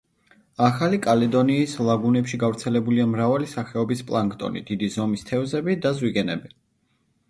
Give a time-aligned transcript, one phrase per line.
[0.67, 6.57] ახალი კალედონიის ლაგუნებში გავრცელებულია მრავალი სახეობის პლანქტონი, დიდი ზომის თევზები და ზვიგენები.